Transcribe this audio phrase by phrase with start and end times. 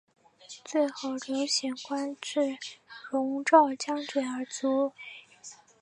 [0.65, 2.57] 最后刘显官至
[3.11, 4.93] 戎昭将军而卒。